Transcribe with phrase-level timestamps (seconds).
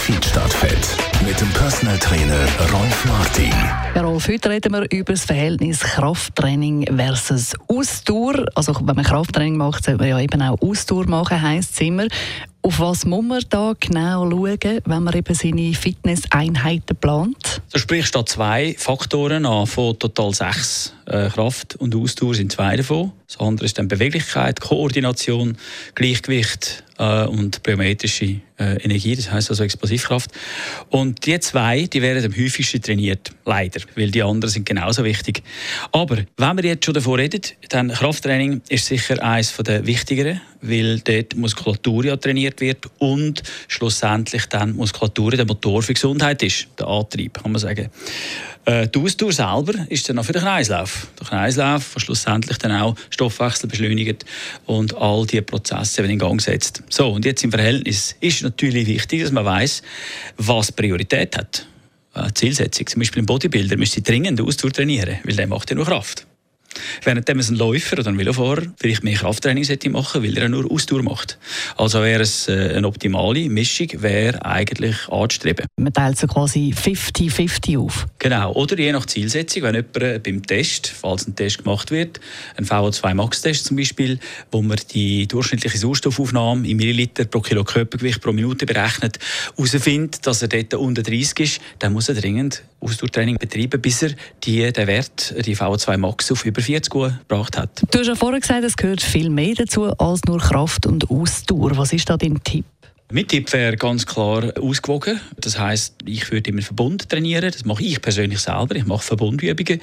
[0.00, 3.52] Feedstadtfett mit dem Personal Trainer Rolf Martin.
[3.94, 8.46] Ja, Rolf, heute reden wir über das Verhältnis Krafttraining versus Ausdauer.
[8.54, 12.06] Also wenn man Krafttraining macht, sollte man ja eben auch Ausdauer machen, heisst es immer.
[12.62, 17.62] Auf was muss man da genau schauen, wenn man eben seine Fitnesseinheiten plant?
[17.72, 20.94] Du sprichst da zwei Faktoren an, von total sechs.
[21.06, 23.12] Äh, Kraft und Ausdauer sind zwei davon.
[23.26, 25.56] Das andere ist dann Beweglichkeit, Koordination,
[25.94, 30.30] Gleichgewicht äh, und biometrische äh, Energie, das heißt also Explosivkraft.
[30.88, 35.42] Und die zwei, die werden am häufigsten trainiert, leider, weil die anderen sind genauso wichtig.
[35.92, 41.00] Aber wenn wir jetzt schon davon reden, dann Krafttraining ist sicher eines der wichtigeren, weil
[41.00, 46.86] dort Muskulatur ja trainiert wird und schlussendlich dann Muskulatur der Motor für Gesundheit ist, der
[46.86, 47.88] Antrieb, kann man sagen.
[48.70, 51.08] Äh, die Ausdauer selber ist dann auch für den Kreislauf.
[51.18, 54.24] Der Kreislauf, der schlussendlich dann auch Stoffwechsel beschleunigt
[54.66, 56.82] und all diese Prozesse in Gang setzt.
[56.88, 59.82] So, und jetzt im Verhältnis ist natürlich wichtig, dass man weiß,
[60.36, 61.66] was Priorität hat.
[62.14, 65.86] Äh, Zielsetzung, zum Beispiel ein Bodybuilder müsste dringend Ausdauer trainieren, weil der macht ja nur
[65.86, 66.26] Kraft.
[67.02, 71.38] Während ein Läufer oder ein Velofahrer vielleicht mehr Krafttraining machen weil er nur Ausdauer macht.
[71.80, 75.64] Also wäre es äh, eine optimale Mischung, wäre eigentlich anzustreben.
[75.78, 78.06] Man teilt so quasi 50-50 auf.
[78.18, 82.20] Genau, oder je nach Zielsetzung, wenn jemand äh, beim Test, falls ein Test gemacht wird,
[82.58, 84.18] ein VO2 Max-Test zum Beispiel,
[84.52, 89.18] wo man die durchschnittliche Sauerstoffaufnahme in Milliliter pro Kilo Körpergewicht pro Minute berechnet,
[89.56, 94.10] herausfindet, dass er dort unter 30 ist, dann muss er dringend Ausdauertraining betreiben, bis er
[94.42, 97.82] die, den Wert, die VO2 Max auf über 40 Uhr gebracht hat.
[97.90, 101.69] Du hast ja vorher gesagt, es gehört viel mehr dazu als nur Kraft und Ausdauer.
[101.76, 102.64] Was ist da dein Tipp?
[103.12, 105.20] Mein Tipp wäre ganz klar ausgewogen.
[105.36, 107.50] Das heißt, ich würde immer Verbund trainieren.
[107.50, 108.76] Das mache ich persönlich selber.
[108.76, 109.80] Ich mache Verbundübungen.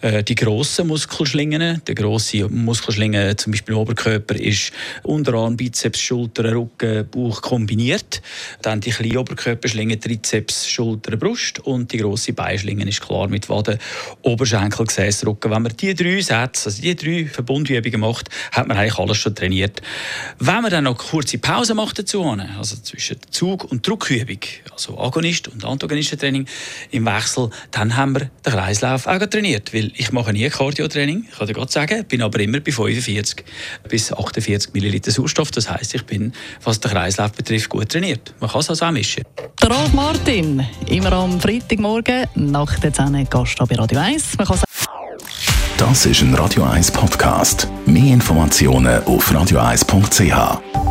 [0.00, 4.72] Äh, die grossen Muskelschlingen, die grosse Muskelschlinge, zum Beispiel im Oberkörper, ist
[5.04, 8.20] Unterarm, Bizeps, Schulter, Rücken, Bauch kombiniert.
[8.62, 11.60] Dann die kleine Oberkörperschlinge, Trizeps, Schulter, Brust.
[11.60, 13.78] Und die grosse Beinschlinge ist klar mit Waden,
[14.22, 15.52] Oberschenkel, Gesäß, Rücken.
[15.52, 19.36] Wenn man diese drei Sätze, also die drei Verbundübungen macht, hat man eigentlich alles schon
[19.36, 19.80] trainiert.
[20.40, 22.24] Wenn man dann noch kurze Pause macht dazu,
[22.64, 24.38] also zwischen Zug- und Druckübung,
[24.72, 26.46] also Agonist- und Antagonistentraining
[26.92, 29.74] im Wechsel, dann haben wir den Kreislauf auch trainiert.
[29.74, 33.44] Weil ich mache nie Cardio-Training, ich kann dir gerade sagen, bin aber immer bei 45
[33.88, 35.50] bis 48 Milliliter Sauerstoff.
[35.50, 36.32] Das heißt, ich bin,
[36.62, 38.34] was den Kreislauf betrifft, gut trainiert.
[38.40, 39.24] Man kann es also auch mischen.
[39.60, 44.38] Der Rolf Martin, immer am Freitagmorgen nach der 10 Gast bei Radio 1.
[44.38, 44.58] Man kann
[45.76, 47.68] das ist ein Radio 1 Podcast.
[47.84, 50.83] Mehr Informationen auf radio1.ch.